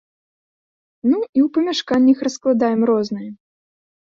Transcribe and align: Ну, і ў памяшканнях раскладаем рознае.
Ну, 1.09 1.19
і 1.37 1.39
ў 1.45 1.47
памяшканнях 1.57 2.25
раскладаем 2.29 2.81
рознае. 2.93 3.29